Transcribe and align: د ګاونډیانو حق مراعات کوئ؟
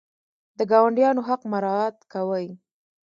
د 0.57 0.59
ګاونډیانو 0.71 1.21
حق 1.27 1.41
مراعات 1.51 1.97
کوئ؟ 2.13 2.47